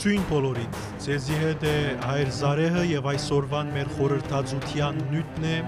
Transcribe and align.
Ողջույն 0.00 0.22
բոլորիդ։ 0.30 0.76
Ձեզի 1.04 1.34
հետ 1.40 1.64
է 1.68 1.72
Հայր 2.08 2.30
Զարեհը 2.36 2.84
եւ 2.88 3.08
այսօրվան 3.10 3.72
մեր 3.74 3.90
խորհրդածության 3.98 5.02
նյութն 5.10 5.44
է 5.50 5.58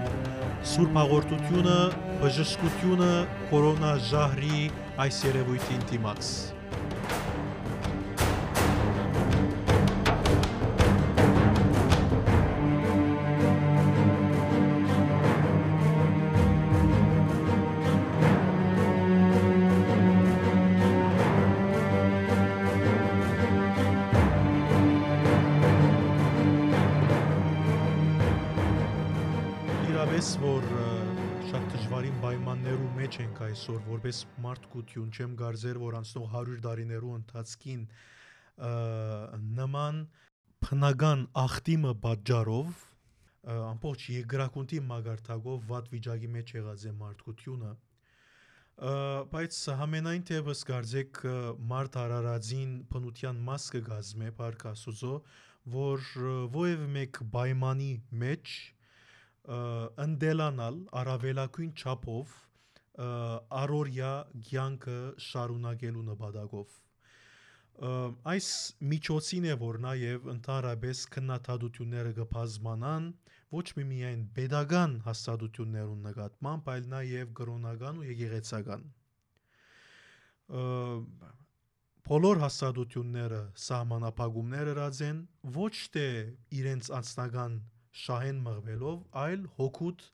Սուրբ 0.71 0.97
հաղորդությունը, 0.99 1.77
բժշկությունը 2.23 3.11
կորոնա 3.53 3.93
ժահրի 4.09 4.65
այս 5.05 5.21
երևույթին 5.29 5.87
դիմաց։ 5.93 6.33
Իրավես 30.23 30.39
որ 30.39 30.65
շատ 31.49 31.63
դժվարին 31.71 32.19
պայմաններու 32.23 32.89
մեջ 32.95 33.15
ենք 33.19 33.39
այսօր 33.43 33.79
որպես 33.87 34.17
մարդկություն 34.43 35.07
չեմ 35.11 35.31
գարձեր 35.41 35.79
որ 35.81 35.95
անցնող 35.97 36.27
100 36.35 36.59
տարիներու 36.63 37.15
ընթացքին 37.17 37.81
նման 39.57 39.97
փնական 40.63 41.25
ախտիմը 41.41 41.91
պատճառով 42.05 42.69
ամբողջ 43.55 44.05
երկրակունտի 44.13 44.79
մագարտակով 44.93 45.65
վատ 45.73 45.89
վիճակի 45.95 46.29
մեջ 46.37 46.53
եղած 46.55 46.85
է 46.87 46.93
մարդկությունը 47.01 47.71
բայց 49.33 49.57
համենայն 49.81 50.23
թևս 50.31 50.61
գարձեք 50.71 51.19
մարդ 51.73 51.97
արարածին 52.05 52.71
բնության 52.93 53.43
մաս 53.49 53.67
կգազմե 53.75 54.31
Փարք 54.39 54.63
Աստուծո 54.71 55.17
որ 55.75 56.07
ովև 56.37 56.87
մեկ 56.95 57.21
պայմանի 57.35 57.91
մեջ 58.23 58.55
ը, 58.63 58.82
ընդելանալ 59.43 60.79
առավելակույն 61.01 61.73
չափով 61.75 62.31
ը, 62.33 63.07
առօրյա 63.63 64.13
ցանկը 64.49 64.99
շարունակելու 65.27 66.05
նպատակով 66.13 66.79
այս 68.29 68.47
միջոցին 68.93 69.45
է 69.49 69.53
որ 69.59 69.77
նաև 69.83 70.27
ընդհանրապես 70.33 70.99
քննադատությունները 71.15 72.11
կբազմանան 72.19 73.07
ոչ 73.57 73.65
մի 73.77 73.85
միայն 73.89 74.21
pedagogan 74.37 74.93
հաստատություններուն 75.07 76.05
նկատմամբ, 76.07 76.69
այլ 76.73 76.85
նաև 76.93 77.33
կրոնական 77.39 77.99
ու 77.99 78.07
եկեղեցական 78.13 78.85
բոլոր 82.13 82.41
հաստատությունները 82.43 83.41
սահմանապահումներ 83.65 84.71
ըրած 84.73 85.03
են 85.09 85.21
ոչ 85.57 85.73
թե 85.97 86.07
իրենց 86.61 86.89
անձնական 86.99 87.59
շահեն 88.03 88.45
մղվելով, 88.49 89.01
այլ 89.23 89.49
հոգուտ 89.57 90.07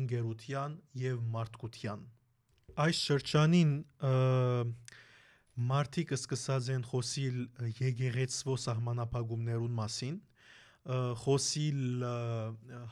ընկերության 0.00 0.76
եւ 1.04 1.24
մարդկության 1.34 2.04
այս 2.74 3.00
շրջանին 3.06 3.72
մարդիկ 5.70 6.12
սկսած 6.16 6.70
են 6.74 6.86
խոսիլ 6.90 7.36
եկեղեցվո 7.78 8.56
սահմանապահումներուն 8.64 9.76
մասին 9.80 10.16
խոսիլ 11.20 12.02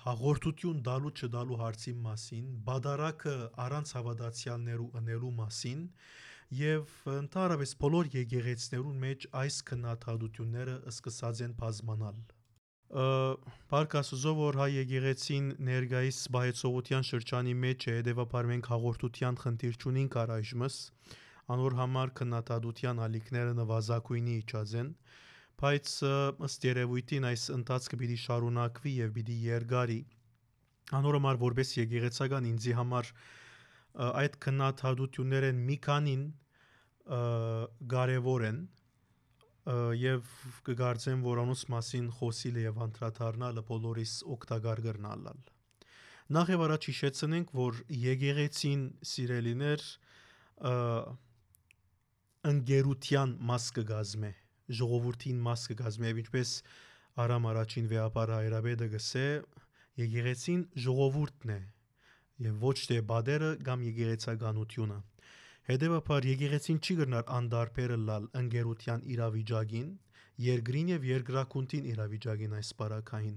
հաղորդություն 0.05 0.79
դալու 0.87 1.13
չդալու 1.13 1.59
հարցի 1.63 1.95
մասին, 2.05 2.45
բադարակը 2.69 3.35
առանց 3.65 3.95
հավատացյալներու 3.99 4.87
ընելու 5.03 5.33
մասին 5.41 5.83
եւ 6.63 6.95
ընդհանրապես 7.17 7.75
բոլոր 7.83 8.13
եկեղեցներուն 8.15 9.03
մեջ 9.03 9.27
այս 9.43 9.59
քննադատությունները 9.73 10.79
սկսած 10.95 11.45
են 11.49 11.59
բազմանալ 11.59 12.23
Պարկասուզով 12.93 14.35
որ 14.37 14.57
հայ 14.61 14.67
եկեղեցին 14.73 15.45
ներգայիս 15.65 16.17
զբայեցողության 16.27 17.07
շրջանի 17.09 17.55
մեջ 17.61 17.87
է, 17.89 17.95
հետևաբար 17.99 18.49
մենք 18.51 18.67
հաղորդության 18.73 19.39
խնդիր 19.43 19.79
չունենք 19.81 20.17
առայժմս, 20.23 20.77
անոր 21.57 21.77
համար 21.79 22.13
քննադատության 22.21 23.01
ալիքները 23.07 23.55
նվազագույնի 23.63 24.35
իջած 24.43 24.75
են, 24.83 24.91
բայց 25.63 25.95
ըստ 26.51 26.69
երևույթին 26.69 27.29
այս 27.33 27.47
ընթացքը 27.57 28.01
պիտի 28.03 28.19
շարունակվի 28.27 28.93
եւ 28.99 29.17
պիտի 29.17 29.39
երկարի։ 29.47 29.99
Անոր 31.01 31.19
համար 31.21 31.41
որպես 31.47 31.75
եկեղեցական 31.79 32.51
ինձի 32.53 32.77
համար 32.83 33.11
այդ 34.13 34.39
քննադատություններն 34.45 35.65
մի 35.73 35.77
քանին 35.89 36.29
կարևոր 37.97 38.49
են 38.53 38.61
ը, 38.61 38.82
եւ 39.63 40.31
կգարձեմ, 40.67 41.21
որ 41.23 41.41
անոնց 41.45 41.65
մասին 41.71 42.07
խոսիլը 42.19 42.63
եւ 42.67 42.79
անդրադառնալը 42.87 43.63
բոլորիս 43.69 44.15
օգտակար 44.35 44.83
կրնալալ։ 44.87 45.43
Նախ 46.33 46.51
եւ 46.53 46.65
առաջ 46.67 46.89
հիշեցնենք, 46.91 47.53
որ 47.59 47.83
եկեղեցին 48.03 48.83
սիրելիներ 49.13 49.85
ընկերության 52.53 53.37
մաս 53.53 53.67
կգազմե, 53.79 54.33
ժողովրդին 54.83 55.45
մաս 55.47 55.69
կգազմե 55.73 56.11
եւ 56.11 56.23
ինչպես 56.25 56.57
Արամ 57.23 57.45
առաջին 57.51 57.89
վեապարը 57.93 58.37
հայրաբեդը 58.39 58.87
գսե, 58.95 59.25
եկեղեցին 60.01 60.61
ժողովուրդն 60.81 61.51
է 61.53 61.59
եւ 62.47 62.63
ոչ 62.63 62.77
թե 62.89 63.01
բադերը 63.11 63.51
կամ 63.67 63.83
եկեղեցականությունը։ 63.93 64.97
եկ 64.97 65.12
Հետևաբար 65.71 66.27
եկեղեցին 66.27 66.79
չի 66.83 66.95
գնար 67.01 67.29
անդարբերը 67.39 67.99
լալ 68.07 68.25
ընկերության 68.41 69.05
իրավիճակին, 69.15 69.91
երկրին 70.47 70.89
եւ 70.93 71.05
երկրակունտին 71.09 71.87
իրավիճակին 71.93 72.57
այս 72.59 72.71
բարակային։ 72.83 73.37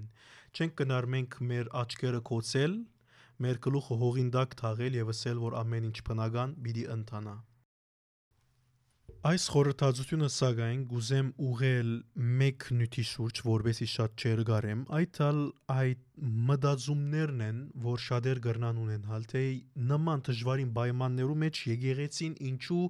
Չենք 0.56 0.74
գնար 0.80 1.08
մենք 1.14 1.36
մեր 1.50 1.70
աչքերը 1.82 2.22
կոծել, 2.30 2.74
մեր 3.46 3.60
գլուխը 3.68 3.98
հողին 4.02 4.32
դակ 4.38 4.56
թաղել 4.62 4.98
եւ 5.02 5.12
ասել, 5.14 5.44
որ 5.46 5.58
ամեն 5.62 5.86
ինչ 5.92 5.98
բնական 6.10 6.56
պիտի 6.66 6.84
ընթանա։ 6.96 7.36
Այս 9.26 9.44
խորհրդածությունը 9.50 10.26
սակայն 10.30 10.82
գուզեմ 10.90 11.28
ուղել 11.46 11.88
մեկ 12.40 12.66
նյութի 12.78 13.04
շուրջ, 13.08 13.38
որբեսի 13.46 13.86
շատ 13.92 14.22
չերգարեմ, 14.22 14.82
այդալ 14.98 15.40
այդ 15.74 16.02
մտածումներն 16.50 17.42
են, 17.46 17.58
որ 17.86 18.02
շատեր 18.04 18.40
գրնան 18.44 18.78
ունենալ, 18.84 19.26
թե 19.32 19.42
նման 19.90 20.22
դժվարին 20.28 20.70
պայմաններու 20.76 21.38
մեջ 21.42 21.62
եկեղեցին 21.72 22.36
ինչու 22.52 22.84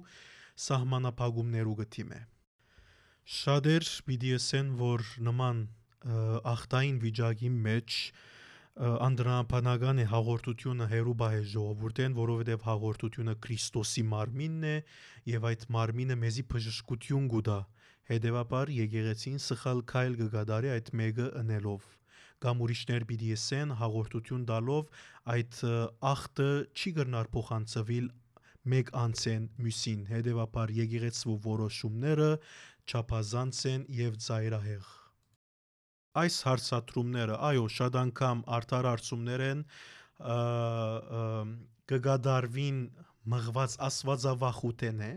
սահմանապահումներու 0.67 1.75
գտիմ 1.81 2.13
է։ 2.19 2.21
Շատեր 3.37 3.91
պիտի 4.11 4.33
ասեն, 4.37 4.73
որ 4.83 5.05
նման 5.31 5.63
ախտային 6.53 6.99
վիճակի 7.07 7.53
մեջ 7.65 8.01
անդրանաբանական 8.77 10.01
է 10.03 10.05
հաղորդությունը 10.11 10.85
հերու 10.91 11.13
բայ 11.17 11.29
ժողովուրդեն, 11.53 12.15
որովհետև 12.17 12.65
հաղորդությունը 12.67 13.33
Քրիստոսի 13.45 14.03
մարմինն 14.11 14.67
է 14.69 14.75
եւ 15.31 15.47
այդ 15.49 15.63
մարմինը 15.75 16.17
մեզի 16.23 16.43
բժշկություն 16.51 17.29
կուտա։ 17.33 17.57
Հետևաբար 18.11 18.71
եկեղեցին 18.77 19.41
սխալ 19.47 19.81
քայլ 19.91 20.19
կգադարի 20.21 20.71
այդ 20.75 20.91
մեկը 21.01 21.25
ընելով 21.41 21.89
կամ 22.45 22.61
ուրիշներ 22.67 23.07
պիտի 23.09 23.31
ասեն 23.37 23.73
հաղորդություն 23.81 24.45
տալով 24.51 25.01
այդ 25.33 25.59
ախտը 26.11 26.49
չի 26.77 26.93
գրնար 26.99 27.31
փոխանցվել 27.33 28.11
մեկ 28.77 28.93
անցեն 29.01 29.49
մյուսին 29.65 30.05
հետևաբար 30.13 30.75
եկեղեցու 30.77 31.35
որոշումները 31.49 32.31
չափազանց 32.93 33.65
են 33.73 33.89
եւ 34.03 34.21
ծայրահեղ 34.27 34.93
այս 36.21 36.35
հարցատրումները, 36.47 37.35
այո, 37.49 37.65
շատ 37.77 37.97
անգամ 38.01 38.43
արդար 38.57 38.87
արցումներ 38.91 39.43
են 39.47 39.63
կգադարվին 41.91 42.79
մղված 43.33 43.75
աստվածավախութեն 43.87 45.03
է 45.07 45.11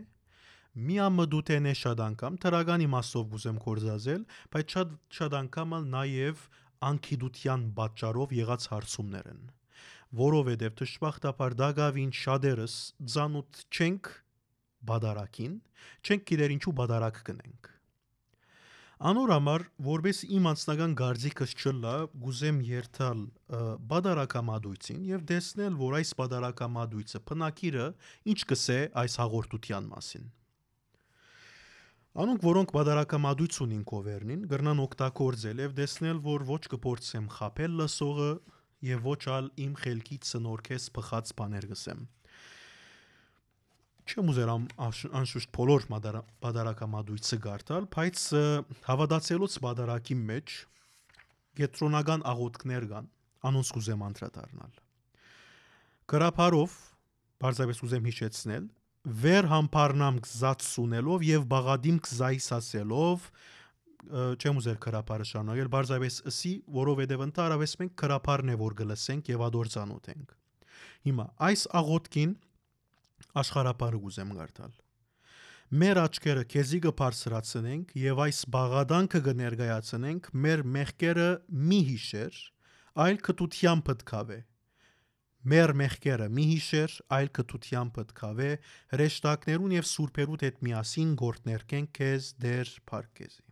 միամդութեն 0.91 1.71
է 1.71 1.73
շատ 1.83 2.03
անգամ 2.07 2.37
թրագանի 2.43 2.89
մասով 2.95 3.31
գուզեմ 3.31 3.57
կորզազել, 3.65 4.27
բայց 4.55 4.75
շատ 4.77 4.93
շատ 5.19 5.39
անգամ 5.41 5.75
նաև 5.95 6.45
անկիդության 6.91 7.65
պատճառով 7.81 8.37
եղած 8.41 8.69
հարցումներ 8.75 9.33
են 9.35 9.43
որովհետև 10.21 10.79
դժբախտաբար 10.81 11.55
դակավին 11.61 12.15
շատերս 12.21 12.77
ծանոթ 13.15 13.61
չենք 13.71 14.09
բադարակին, 14.91 15.53
չենք 16.07 16.25
գիտեր 16.31 16.55
ինչու 16.57 16.75
բադարակ 16.81 17.21
կնենք 17.31 17.71
Անոր 19.01 19.31
համար, 19.33 19.63
որբես 19.81 20.19
իմ 20.37 20.47
անձնական 20.51 20.95
գարձիկս 21.01 21.55
չլա, 21.57 21.93
գուզեմ 22.21 22.59
երթալ 22.69 23.23
բադարակամադույցին 23.93 25.07
եւ 25.09 25.23
տեսնել, 25.31 25.79
որ 25.81 25.97
այս 26.01 26.11
բադարակամադույցը 26.19 27.21
փնակիրը 27.31 27.87
ինչ 28.35 28.39
կսե 28.51 28.77
այս 29.01 29.17
հաղորդության 29.23 29.89
մասին։ 29.95 30.29
Անոնք, 32.21 32.45
որոնք 32.45 32.77
բադարակամադույց 32.77 33.59
ունին 33.65 33.83
կովերնին, 33.89 34.47
գրնան 34.53 34.85
օգտագործել 34.85 35.65
եւ 35.65 35.75
տեսնել, 35.81 36.25
որ 36.29 36.49
ոչ 36.53 36.63
կփորձեմ 36.77 37.33
խապել 37.41 37.77
լսողը 37.81 38.31
եւ 38.91 39.05
ոչ 39.09 39.21
ալ 39.41 39.53
իմ 39.65 39.77
խելքից 39.81 40.33
սնորքես 40.35 40.93
փխած 41.01 41.33
բաներ 41.41 41.73
գսեմ 41.73 42.05
չեմ 44.11 44.31
ուզերամ 44.33 44.65
անշուշտ 45.21 45.51
բոլոր 45.55 45.87
բادرակամադույցը 46.43 47.39
գարտալ, 47.45 47.87
բայց 47.95 48.25
հավատացելուց 48.87 49.57
բادرակի 49.67 50.17
մեջ 50.31 50.55
կետրոնական 51.61 52.25
աղոթքներ 52.31 52.87
կան, 52.91 53.09
անոնց 53.51 53.71
կուզեմ 53.77 54.05
անդրադառնալ։ 54.11 54.75
Գրաբարով 56.11 56.77
բարձրապես 57.41 57.83
ուզեմ 57.87 58.11
հիշեցնել, 58.11 58.69
վեր 59.21 59.49
համբարնամ 59.51 60.21
գզացունելով 60.27 61.23
եւ 61.31 61.47
բաղադիմ 61.55 62.01
գզայսասելով 62.05 63.31
չեմ 64.11 64.61
ուզեր 64.61 64.79
քրապարը 64.81 65.27
շարունակել 65.31 65.71
բարձրապես 65.73 66.19
սի, 66.37 66.53
որովհետև 66.77 67.25
ընդառավես 67.27 67.75
մենք 67.81 67.95
քրապարն 68.01 68.53
է 68.53 68.57
որ 68.61 68.77
գլսենք 68.81 69.31
եւ 69.31 69.45
ադորցանոթ 69.49 70.11
ենք։ 70.15 70.35
Հիմա 71.09 71.27
այս 71.49 71.65
աղոտքին 71.81 72.33
աշխարհապարը 73.43 74.01
ուզեմ 74.11 74.31
գարտալ 74.39 74.79
մեր 75.81 76.01
աչքերը 76.03 76.45
քեզի 76.51 76.81
կբարձրացնենք 76.87 77.93
եւ 78.03 78.23
այս 78.27 78.39
բաղադանքը 78.55 79.21
կներկայացնենք 79.27 80.31
մեր 80.47 80.65
մեղքերը 80.77 81.29
մի 81.71 81.81
հիշեր 81.91 82.41
այլ 83.05 83.21
կտությամբ 83.29 83.87
պետքավե 83.91 84.41
մեր 85.51 85.75
մեղքերը 85.81 86.27
մի 86.37 86.49
հիշեր 86.51 86.97
այլ 87.21 87.31
կտությամբ 87.39 87.95
պետքավե 88.01 88.51
հրեշտակներուն 88.97 89.77
եւ 89.79 89.87
սուրբերուդ 89.91 90.43
հետ 90.49 90.59
միասին 90.67 91.15
գործներկենք 91.23 91.95
քեզ 92.01 92.35
դեր 92.45 92.75
փարքեզի 92.91 93.47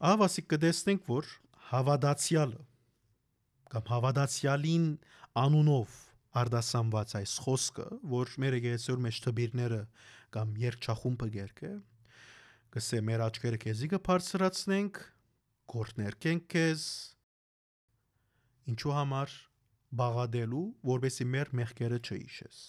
Ավասիկ 0.00 0.46
կտեսնենք, 0.48 1.02
որ 1.12 1.26
հավատացյալը 1.70 2.60
կամ 3.70 3.90
հավատացյալին 3.90 4.86
անունով 5.42 5.96
արդասանված 6.40 7.14
այս 7.20 7.34
խոսքը, 7.44 7.86
որ 8.12 8.34
մեր 8.42 8.56
եկեղեցիոր 8.58 9.00
մեջ 9.06 9.20
թբիրները 9.24 9.80
կամ 10.36 10.52
երկչախումբը 10.62 11.28
գերկե, 11.36 11.70
կսե 12.76 13.00
մեր 13.08 13.24
աչքերը 13.26 13.60
քեզի 13.64 13.88
կբարձրացնենք, 13.94 15.00
գործներկենք 15.74 16.46
քեզ 16.54 16.84
ինչու 18.70 18.94
համար 19.00 19.34
բաղադելու, 20.00 20.66
որբեսի 20.92 21.26
մեր 21.34 21.52
մեղքերը 21.60 21.98
չհիշես։ 22.04 22.62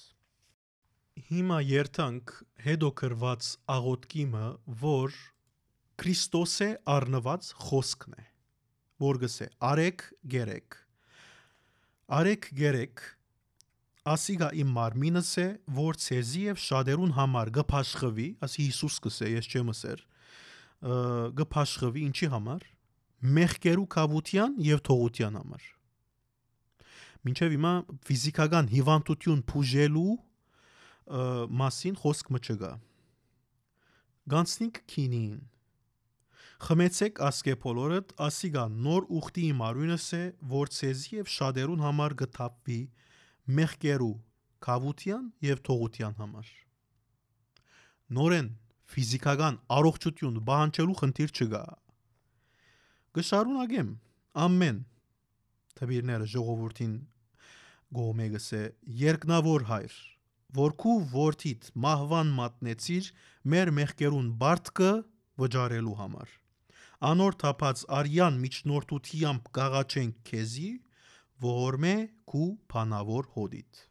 Հիմա 1.29 1.61
երթանք 1.69 2.35
հետո 2.65 2.89
կրված 3.01 3.53
աղոթքիմը, 3.75 4.47
որ 4.81 5.21
Քրիստոս 6.01 6.53
է 6.65 6.69
առնված 6.89 7.47
խոսքն 7.61 8.15
է 8.17 8.23
որ 9.01 9.17
գսե 9.23 9.47
արեք 9.65 10.03
գերեք 10.33 10.75
արեք 12.17 12.47
գերեք 12.59 13.01
ասիգա 14.01 14.47
իմ 14.57 14.69
մարմինս 14.73 15.31
է 15.37 15.45
որ 15.77 15.97
ցեզի 16.01 16.39
եւ 16.47 16.61
շադերուն 16.61 17.11
համար 17.17 17.49
գփաշխվի 17.57 18.27
ասի 18.47 18.63
Հիսուս 18.65 18.95
կսե 19.05 19.27
ես 19.29 19.49
չեմ 19.51 19.67
ասեր 19.73 19.99
գփաշխվի 21.37 22.05
ինչի 22.07 22.29
համար 22.33 22.65
մեղքերու 23.37 23.85
կավության 23.95 24.55
եւ 24.65 24.81
թողության 24.89 25.37
համար 25.37 25.67
մինչեւ 27.29 27.53
հիմա 27.53 27.73
ֆիզիկական 28.09 28.71
հիվանդություն 28.71 29.43
փուժելու 29.51 30.13
ը, 30.17 31.21
մասին 31.61 31.99
խոսք 32.01 32.33
մը 32.33 32.41
չկա 32.41 32.71
Գանցնիկ 34.31 34.81
քինին 34.89 35.37
Խմեցեք 36.61 37.21
ասկեպոլորդ 37.25 38.11
ասիգա 38.21 38.65
նոր 38.87 39.05
ուխտի 39.21 39.45
իմարույնս 39.51 40.07
է 40.17 40.23
որ 40.49 40.73
ցեզի 40.73 41.15
եւ 41.21 41.31
շադերուն 41.35 41.85
համար 41.85 42.17
գթապվի 42.21 42.81
մեղկերու 43.59 44.13
կավության 44.65 45.23
եւ 45.45 45.61
թողության 45.67 46.17
համար 46.21 46.51
նորեն 48.17 48.49
ֆիզիկական 48.91 49.57
առողջություն 49.77 50.39
բանջելու 50.49 50.97
խնդիր 51.01 51.33
չկա 51.37 51.63
գշարունակեմ 53.17 53.89
ամեն 54.45 54.81
թվիրները 55.79 56.27
ժողովրդին 56.33 56.93
գոմեգս 57.97 58.47
է 58.59 58.63
երկնավոր 59.01 59.65
հայր 59.71 59.95
որքու 60.61 60.97
որդիդ 61.15 61.71
մահվան 61.85 62.31
մատնեցիր 62.37 63.09
մեր 63.53 63.71
մեղկերուն 63.79 64.29
բարդկը 64.43 64.91
վճարելու 65.41 65.97
համար 66.01 66.37
անոր 67.11 67.37
թափած 67.41 67.83
արյան 67.99 68.39
միջնորդությամբ 68.45 69.51
գաղաչենք 69.57 70.17
քեզի 70.29 70.69
ողորմե 71.45 71.95
քու 72.31 72.49
փանավոր 72.71 73.31
հոդիտ 73.37 73.87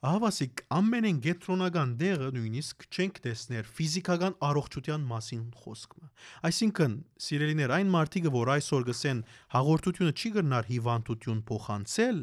Ահավասիկ 0.00 0.60
ամենեն 0.72 1.16
գետրոնական 1.26 1.90
դեղը 2.00 2.28
նույնիսկ 2.32 2.84
չենք 2.88 3.18
տեսներ 3.26 3.66
ֆիզիկական 3.68 4.36
առողջության 4.48 5.02
մասին 5.10 5.42
խոսքը։ 5.60 6.06
Այսինքն, 6.48 6.94
սիրելիներ, 7.20 7.74
այն 7.76 7.90
մարդիկը, 7.92 8.32
որ 8.32 8.52
այսօր 8.54 8.86
գսեն 8.88 9.20
հաղորդությունը 9.56 10.14
չի 10.16 10.32
գնար 10.38 10.70
հիվանդություն 10.70 11.42
փոխանցել, 11.50 12.22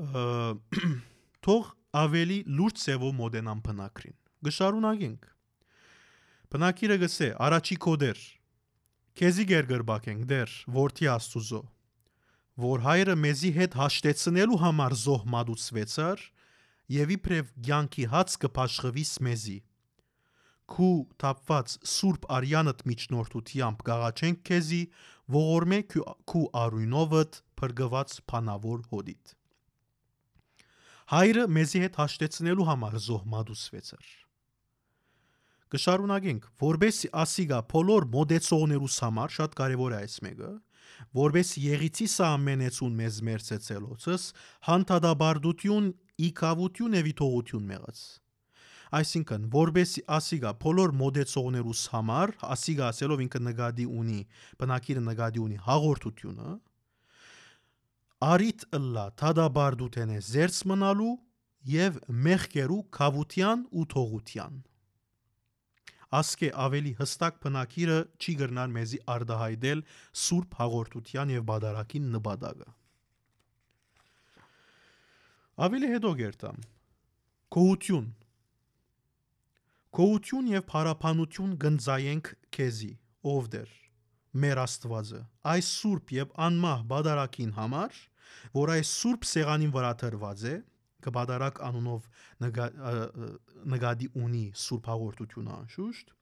թող 1.44 1.68
ավելի 2.00 2.38
լուրջ 2.56 2.82
ծևով 2.86 3.12
մոդենան 3.20 3.62
բնակրին։ 3.68 4.16
Գշարունակենք։ 4.48 5.28
Բնակիրը 6.56 6.96
գսե 7.04 7.28
առաջի 7.52 7.76
կոդեր 7.84 8.24
Քեզի 9.18 9.44
գերգրբակենք 9.50 10.22
դեր 10.28 10.52
որդի 10.76 11.08
աստուծո 11.12 11.62
որ 12.62 12.84
հայրը 12.84 13.16
մեզի 13.24 13.50
հետ 13.56 13.74
հաշտեցնելու 13.80 14.60
համար 14.62 14.94
զոհ 15.02 15.26
մատուցվեցար 15.34 16.22
եւ 16.96 17.12
իբրև 17.16 17.52
ցանկի 17.68 18.06
հաց 18.12 18.36
կփաշխվիս 18.44 19.12
մեզի 19.28 19.58
քու 20.72 20.94
թափված 21.22 21.76
սուրբ 21.92 22.26
արյանդ 22.38 22.82
միջնորդությամբ 22.88 23.84
գաղաչենք 23.88 24.42
քեզի 24.48 24.80
ողորմե 25.36 25.80
քու 26.32 26.44
արույնովդ 26.62 27.38
փրկված 27.60 28.16
փանավոր 28.32 28.84
հոդիտ 28.92 29.36
հայրը 31.12 31.46
մեզի 31.58 31.84
հետ 31.84 32.02
հաշտեցնելու 32.02 32.68
համար 32.72 33.00
զոհ 33.06 33.24
մատուցվեցար 33.36 34.12
Կշարունակենք, 35.72 36.46
որբես 36.60 36.96
ասիգա 37.16 37.58
բոլոր 37.72 38.04
մոդեցողներուս 38.12 38.96
համար 39.02 39.30
շատ 39.32 39.54
կարևոր 39.56 39.92
է 39.92 40.00
այս 40.02 40.16
մեկը, 40.24 40.48
որբես 41.16 41.52
եղիցի 41.62 42.08
սա 42.12 42.26
ամենեցուն 42.36 42.98
մեզ 42.98 43.20
մերցեցելոցս 43.28 44.26
հանդադաբարդություն 44.68 45.86
իկավություն 46.26 46.96
եւ 46.98 47.08
իտողություն 47.12 47.64
մեղած։ 47.70 48.02
Այսինքն, 48.98 49.46
որբես 49.54 49.94
ասիգա 50.18 50.52
բոլոր 50.66 50.92
մոդեցողներուս 51.00 51.84
համար, 51.94 52.34
ասիգա 52.52 52.90
ասելով 52.92 53.22
ինքը 53.24 53.40
նկատի 53.46 53.86
ունի, 54.02 54.18
բնակիրը 54.60 55.04
նկատի 55.06 55.42
ունի 55.46 55.56
հաղորդությունը, 55.70 56.50
արիտ 58.28 58.66
ըլլա 58.76 59.06
թադաբարդութենե 59.22 60.20
զերծ 60.28 60.60
մնալու 60.74 61.14
եւ 61.78 61.98
մեղկերու 62.28 62.78
կավության 62.98 63.64
ու 63.72 63.86
թողության 63.96 64.60
ասկե 66.18 66.48
ավելի 66.66 66.92
հստակ 67.00 67.38
բնակիրը 67.44 67.98
չի 68.22 68.34
գրնար 68.42 68.72
մեզի 68.76 69.00
արդահայտել 69.16 69.84
սուրբ 70.22 70.56
հաղորդության 70.62 71.34
եւ 71.34 71.46
բադարակին 71.52 72.08
նպատակը։ 72.16 72.68
Ավելի 75.68 75.92
հետո 75.92 76.12
գերտամ 76.22 76.66
կողություն 77.52 78.10
Կողություն 79.92 80.46
եւ 80.48 80.62
փարապանություն 80.72 81.56
գնձայենք 81.62 82.28
քեզի, 82.56 82.92
ով 83.28 83.48
դեր 83.52 83.72
մեր 84.32 84.60
Աստվածը, 84.62 85.18
այս 85.52 85.66
սուրբ 85.82 86.12
եւ 86.16 86.30
անմահ 86.46 86.84
բադարակին 86.92 87.50
համար, 87.58 87.98
որ 88.56 88.72
այս 88.76 88.92
սուրբ 89.02 89.26
սեղանին 89.28 89.74
վրա 89.74 89.90
թրված 90.02 90.44
է, 90.48 90.54
կբադարակ 91.06 91.60
անունով 91.68 92.08
նգադի 93.74 94.08
ունի 94.22 94.44
սուրբ 94.62 94.88
հաղորդությունը 94.92 95.54
անշուշտ, 95.58 96.16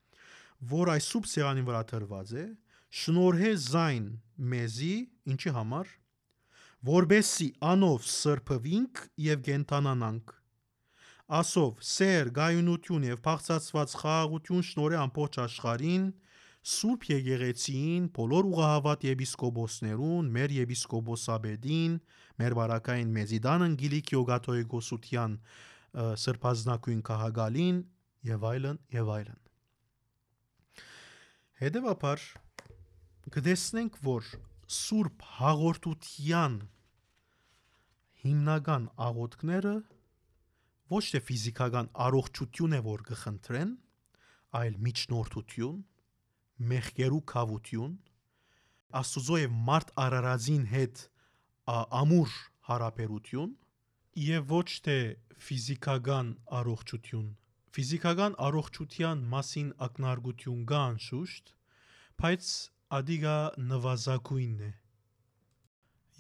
որ 0.75 0.93
այս 0.95 1.09
սուրբ 1.13 1.31
սեղանի 1.35 1.65
վրա 1.71 1.83
դրված 1.93 2.35
է, 2.41 2.45
շնորհե 3.01 3.53
զայն 3.71 4.07
մեզի, 4.55 4.95
ինչի 5.35 5.55
համար, 5.57 5.95
որբեսի 6.91 7.49
անով 7.71 8.07
սրբվինք 8.11 9.03
եւ 9.31 9.43
գենտանանանք 9.51 10.37
ասով 11.31 11.83
սեր 11.87 12.31
գայունություն 12.35 13.05
եւ 13.07 13.21
փախծացված 13.23 13.93
խաղաղություն 14.01 14.65
շնորհե 14.67 14.97
ամբողջ 15.01 15.37
աշխարհին 15.45 16.07
Սուրբ 16.61 17.05
եկեղեցին, 17.09 18.09
բոլոր 18.13 18.49
ուղահավատ 18.51 19.05
եպիսկոպոսներուն, 19.09 20.27
մեր 20.35 20.55
եպիսկոպոսաբեդին, 20.59 21.95
մեր 22.41 22.57
բարակային 22.59 23.15
մեզիդանն 23.17 23.77
Գիլիկ 23.81 24.13
Յոգաթոյի 24.13 24.67
գոսության 24.75 25.39
սրբազնակույն 26.21 27.01
քահագալին 27.09 27.79
եւ 28.29 28.45
այլն 28.51 28.77
եւ 28.97 29.13
այլն։ 29.17 29.41
Հետևաբար 31.61 32.27
կտեսնենք, 33.35 33.97
որ 34.05 34.29
Սուրբ 34.71 35.25
հաղորդության 35.41 36.61
հիմնական 38.21 38.87
աղոթքները 39.09 39.75
ոչ 40.93 41.03
թե 41.15 41.21
ֆիզիկական 41.27 41.89
առողջություն 42.05 42.77
է 42.77 42.81
որ 42.87 43.05
կխնդրեն, 43.11 43.73
այլ 44.61 44.79
միջնորդություն, 44.87 45.77
մեղքերու 46.71 47.21
կավություն, 47.33 47.95
Աստուծո 49.01 49.37
եւ 49.39 49.53
մարդ 49.67 49.91
արարածին 50.05 50.63
հետ 50.71 51.03
ամուր 52.01 52.33
հարաբերություն 52.71 53.53
եւ 54.25 54.51
ոչ 54.51 54.69
թե 54.87 54.97
ֆիզիկական 55.47 56.33
առողջություն։ 56.61 57.29
Ֆիզիկական 57.77 58.35
առողջության 58.49 59.23
մասին 59.35 59.71
ակնարկություն 59.87 60.65
կա 60.73 60.81
անշուշտ, 60.91 61.53
բայց 62.21 62.51
ադիգա 62.99 63.37
նվազագույնն 63.71 64.65
է։ 64.67 64.73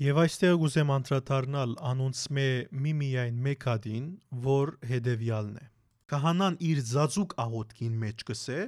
Եվ 0.00 0.20
այստեղ 0.22 0.62
ուզեմ 0.66 0.90
անդրադառնալ 0.94 1.72
անոնցմե 1.90 2.48
մի 2.84 2.92
միայն 3.00 3.40
մեկ 3.46 3.66
հատին, 3.70 4.06
որ 4.46 4.70
հետևյալն 4.92 5.58
է։ 5.60 5.66
Կահանան 6.14 6.60
իր 6.70 6.78
զածուկ 6.90 7.34
աղոթքին 7.44 7.98
մեջ 8.04 8.24
կսե, 8.30 8.60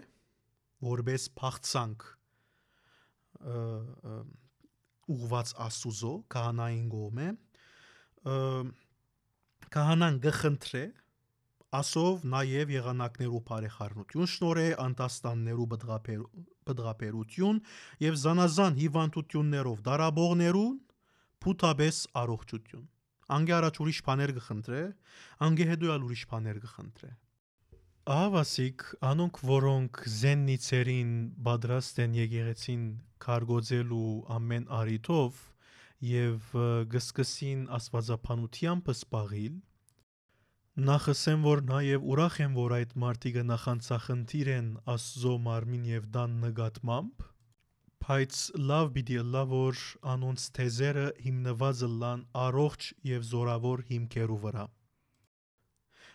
որբես 0.87 1.29
փախցանք 1.39 2.07
ուղված 5.13 5.53
Աստուծո 5.67 6.13
քահանային 6.35 6.89
գոմե 6.93 7.29
քահանան 9.77 10.19
գխնդրե 10.27 10.85
ասով 11.73 12.25
նաև 12.29 12.73
եղանակներու 12.77 13.41
բարեխառնություն 13.49 14.31
շնորհե 14.33 14.67
անտաստաններու 14.85 15.67
բդղապերություն 15.73 17.61
եւ 18.05 18.19
զանազան 18.23 18.77
հիվանդություններով 18.83 19.85
դարաբողներուն 19.89 20.75
փութաբես 21.43 22.01
առողջություն 22.23 22.85
անգե 23.39 23.55
առաջ 23.59 23.81
ուրիշ 23.83 24.01
բաներ 24.09 24.35
գխնդրե 24.39 24.83
անգե 25.49 25.69
հետո 25.73 25.97
ուրիշ 25.97 26.25
բաներ 26.33 26.61
գխնդրե 26.67 27.11
Ահավասիկ 28.11 28.83
անոնք 29.07 29.37
որոնք 29.47 29.99
զեննիցերին 30.13 31.11
պատրաստ 31.49 32.01
են 32.03 32.17
եկեղեցին 32.19 32.81
կարգոծելու 33.23 34.15
ամեն 34.37 34.65
արիտով 34.79 35.39
եւ 36.09 36.57
գսկսին 36.95 37.63
աստվածապանությամբ 37.79 38.91
սպաղիլ 38.95 39.55
նախսեմ 40.91 41.47
որ 41.47 41.65
նաեւ 41.71 42.11
ուրախ 42.17 42.41
եմ 42.43 42.59
որ 42.59 42.77
այդ 42.81 42.99
մարտիկը 43.07 43.47
նախանցախնդիր 43.53 44.53
են 44.59 44.75
աստծո 44.99 45.39
մարմին 45.47 45.89
եւ 45.93 46.13
դան 46.19 46.39
նկատմամբ 46.49 47.27
բայց 48.09 48.45
լավ 48.73 48.95
պիտի 48.99 49.25
լավ 49.39 49.59
որ 49.63 49.89
անոնց 50.19 50.51
թեզերը 50.59 51.11
հիմնված 51.31 51.89
լան 52.03 52.31
առողջ 52.51 52.95
եւ 53.15 53.27
զորավոր 53.31 53.91
հիմքերու 53.95 54.45
վրա 54.49 54.71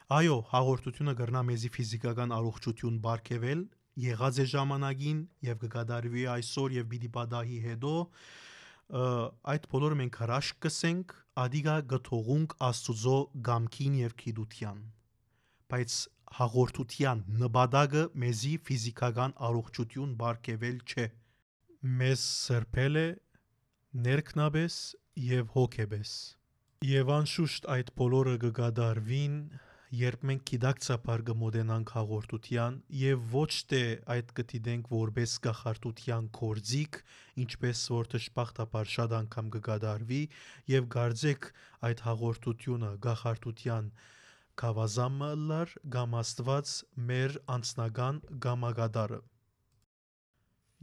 Այո, 0.08 0.36
հաղորդությունը 0.54 1.14
գրնա 1.20 1.40
մեզի 1.44 1.70
ֆիզիկական 1.76 2.32
առողջություն 2.32 3.00
բարգեվել 3.04 3.64
եղած 4.04 4.38
է 4.40 4.46
ժամանակին 4.52 5.18
եւ 5.48 5.58
կգադարվի 5.64 6.24
այսօր 6.34 6.76
եւ 6.78 6.86
պիտի 6.94 7.10
պատահի 7.18 7.58
հետո 7.66 7.92
այդ 9.54 9.68
բոլորը 9.74 9.98
մենք 10.02 10.20
հրաշք 10.22 10.62
կսենք 10.68 11.12
ադիգա 11.44 11.76
գթողունք 11.92 12.56
աստուծո 12.70 13.18
գամքին 13.50 14.00
եւ 14.00 14.16
քիդության 14.24 14.80
բայց 15.76 16.00
հաղորդության 16.40 17.26
նպատակը 17.44 18.08
մեզի 18.24 18.56
ֆիզիկական 18.72 19.38
առողջություն 19.52 20.18
բարգեվել 20.24 20.82
չէ 20.88 21.08
մեզ 22.00 22.28
սրբել 22.48 23.04
է 23.04 23.08
ներքնաբես 24.08 24.82
եւ 25.28 25.56
հոգեբես 25.60 26.18
եւ 26.96 27.16
անշուշտ 27.20 27.74
այդ 27.76 27.96
բոլորը 28.00 28.42
կգադարվին 28.48 29.40
երբ 29.96 30.24
մենք 30.28 30.42
գիտակցաբար 30.50 31.22
կմոտենանք 31.28 31.92
հաղորդության 31.96 32.80
եւ 33.02 33.22
ոչ 33.34 33.52
թե 33.72 33.80
այդ 34.16 34.34
կդիտենք 34.40 34.90
որպես 34.94 35.36
գախարտության 35.46 36.28
կորձիկ, 36.40 37.00
ինչպես 37.44 37.84
որ 37.96 38.10
դժբախտաբար 38.16 38.92
շատ 38.96 39.16
անգամ 39.22 39.54
կգադարվի 39.56 40.20
եւ 40.74 40.92
գարձեք 40.98 41.50
այդ 41.92 42.04
հաղորդությունը 42.10 42.92
գախարտության 43.08 43.90
կավազամը 44.64 45.32
լար 45.48 45.74
կամ 45.96 46.20
աստված 46.26 46.76
մեր 47.08 47.40
անձնական 47.58 48.22
գամագադարը 48.48 49.24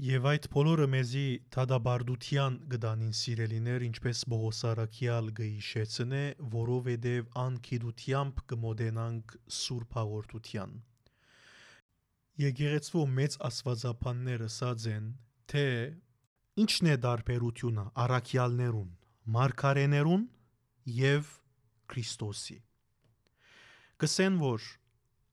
Եվ 0.03 0.25
այդ 0.27 0.47
բոլորը 0.51 0.87
մեզի 0.91 1.27
թադաբարդության 1.55 2.55
գդանին 2.71 3.13
սիրելիներ, 3.15 3.83
ինչպես 3.87 4.23
Բողոսարակյալ 4.33 5.29
գհիշեցնե, 5.39 6.23
որովհետև 6.55 7.29
անկիդությամբ 7.43 8.41
կմոդենանք 8.53 9.35
Սուրբ 9.59 9.95
հաղորդության։ 9.99 10.73
Եկեղեցու 12.43 13.05
մեծ 13.21 13.37
աստվածապանները 13.51 14.49
ասած 14.51 14.89
են, 14.95 15.07
թե 15.55 15.65
ինչն 16.65 16.91
է 16.91 16.99
դարբերությունը 17.07 17.87
առաքյալներուն, 18.07 18.91
մարգարեներուն 19.39 20.27
եւ 20.99 21.31
Քրիստոսի։ 21.95 22.59
Կսեն 24.03 24.43
որ 24.43 24.69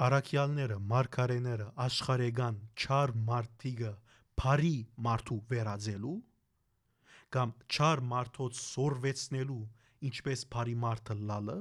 առաքյալները, 0.06 0.80
մարգարեները, 0.94 1.68
աշխարեգան, 1.90 2.64
չար 2.78 3.18
մարդիկը 3.32 3.94
բարի 4.42 4.76
մարդու 5.06 5.38
վերածելու 5.52 6.16
կամ 7.36 7.52
չար 7.72 8.02
մարդոց 8.12 8.62
սորվեցնելու 8.62 9.62
ինչպես 10.10 10.46
բարի 10.56 10.74
մարդը 10.84 11.18
լալը 11.32 11.58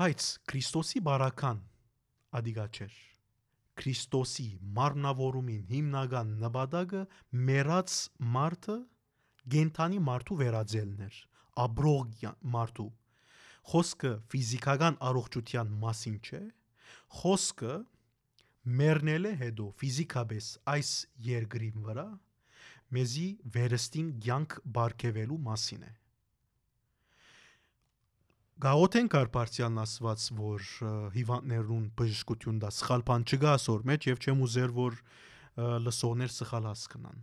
բայց 0.00 0.30
Քրիստոսի 0.50 1.02
բարական 1.08 1.60
ադիգա 2.40 2.64
չէր 2.78 2.96
Քրիստոսի 3.80 4.48
մարմնավորումին 4.78 5.62
հիմնական 5.70 6.34
նպատակը 6.42 7.04
մեռած 7.46 7.94
մարդը 8.34 8.76
գենթանի 9.54 10.02
մարդու 10.08 10.38
վերածելն 10.42 11.06
էր 11.06 11.22
աբրող 11.64 12.28
մարդու 12.56 12.90
խոսքը 13.72 14.12
ֆիզիկական 14.34 15.00
առողջության 15.08 15.74
մասին 15.84 16.16
չէ 16.28 16.42
խոսքը 17.20 17.74
մեռնել 18.64 19.26
է 19.28 19.32
հետո 19.40 19.64
ֆիզիկապես 19.80 20.46
այս 20.72 20.90
երկրի 21.24 21.66
վրա 21.84 22.04
մեզի 22.96 23.26
վերստին 23.56 24.08
ցանկ 24.24 24.56
բարգևելու 24.76 25.38
մասին 25.48 25.82
է 25.84 25.92
Գաոթեն 28.64 29.08
Կարպարցյանն 29.12 29.80
ասված, 29.82 30.24
որ 30.38 30.66
հիվանդներուն 31.12 31.84
բժշկություն 31.98 32.60
դա 32.62 32.70
սխալ 32.72 33.02
բան 33.10 33.24
չգա 33.28 33.54
ասոր 33.58 33.84
մեջ 33.90 34.06
եւ 34.08 34.20
չեմ 34.24 34.44
ուզեր 34.46 34.74
որ 34.78 34.98
լսողներ 35.84 36.32
սխալ 36.34 36.68
հասկանան։ 36.70 37.18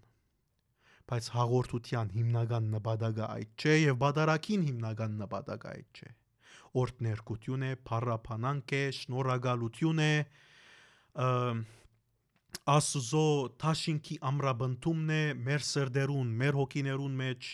Բայց 1.11 1.29
հաղորդության 1.37 2.11
հիմնական 2.17 2.67
նպատակը 2.75 3.25
այդ 3.31 3.55
չէ 3.63 3.77
եւ 3.79 3.97
բադարակին 4.03 4.67
հիմնական 4.67 5.17
նպատակը 5.23 5.71
այդ 5.71 6.01
չէ։ 6.01 6.11
Օրդներկություն 6.81 7.65
է, 7.67 7.71
փառապանանք 7.89 8.75
է, 8.77 8.83
շնորհակալություն 8.99 10.03
է, 10.03 10.11
է 10.11 10.50
Աստուծո 12.71 13.25
Թաշինքի 13.61 14.19
ամրաբնդումն 14.31 15.15
է 15.15 15.23
մեր 15.47 15.65
սրդերուն, 15.67 16.29
մեր 16.41 16.59
հոգիներուն 16.61 17.17
մեջ, 17.21 17.49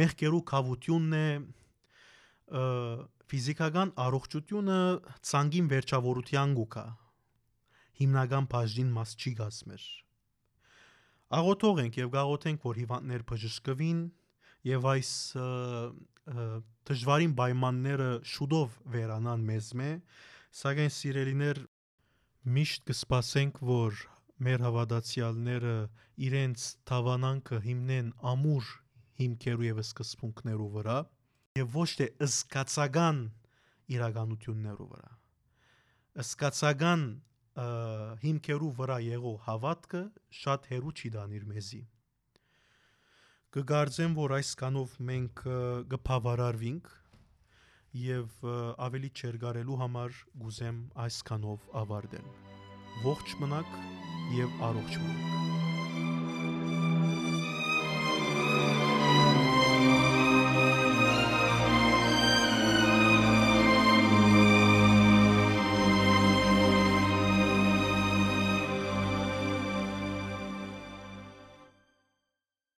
մեղքերու 0.00 0.42
կավությունն 0.52 1.16
է, 1.18 1.28
ֆիզիկական 3.28 3.90
առողջությունը 4.00 4.76
ցանգին 5.28 5.66
վերջավորության 5.68 6.52
գուկա 6.58 6.84
հիմնական 8.00 8.46
բաժին 8.54 8.92
մաս 8.94 9.12
չի 9.18 9.32
գասմեր 9.40 9.84
աղոթող 11.38 11.82
ենք 11.82 11.98
եւ 12.00 12.12
գաղոթենք 12.14 12.64
որ 12.68 12.80
հիվանդներ 12.82 13.24
բժշկվին 13.28 14.00
եւ 14.68 14.88
այս 14.94 15.10
դժվարին 16.88 17.34
պայմանները 17.42 18.08
շուտով 18.32 18.78
վերանան 18.96 19.44
մեզ 19.50 19.68
մե 19.80 19.90
սակայն 20.62 20.94
սիրելիներ 20.96 21.60
Միշտ 22.46 22.84
կսպասենք, 22.88 23.56
որ 23.66 23.96
մեր 24.46 24.62
հավատացյալները 24.62 25.72
իրենց 26.28 26.66
թավանանքը 26.88 27.58
հիմնեն 27.64 28.12
ամուր 28.32 28.68
հիմքերու 29.18 29.66
եւ 29.66 29.80
սկզբունքներու 29.82 30.68
վրա 30.76 30.98
եւ 31.58 31.72
ոչ 31.74 31.88
թե 31.98 32.06
ըսկացական 32.28 33.18
իրականություններու 33.98 34.88
վրա։ 34.92 35.10
Ըսկացական 36.22 37.04
հիմքերու 38.22 38.72
վրա 38.78 38.98
եղող 39.08 39.38
հավատքը 39.48 40.02
շատ 40.42 40.70
հերու 40.72 40.94
չի 40.94 41.10
դանիր 41.18 41.46
մեզի։ 41.52 41.82
Կգարձեմ, 43.58 44.14
որ 44.18 44.34
այս 44.38 44.50
կանով 44.62 44.96
մենք 45.10 45.42
կփավարարվինք 45.90 46.90
եւ 47.96 48.44
ավելի 48.84 49.10
չերգարելու 49.16 49.78
համար 49.82 50.22
գուզեմ 50.44 50.80
այսքանով 51.06 51.68
ավարտել 51.82 52.30
ողջ 53.08 53.36
մնաք 53.42 53.76
եւ 54.38 54.64
առողջ 54.70 54.98
մնաք 55.04 55.47